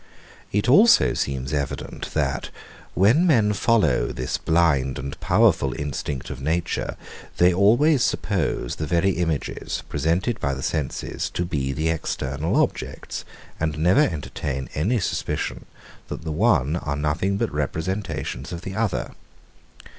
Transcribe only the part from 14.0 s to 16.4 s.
entertain any suspicion, that the